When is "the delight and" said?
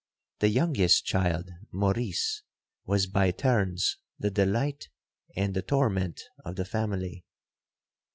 4.17-5.53